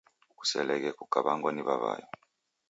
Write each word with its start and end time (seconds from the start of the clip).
Kuseleghe 0.37 0.89
kew'angwa 1.11 1.49
ni 1.53 1.61
w'aw'ayo 1.67 2.07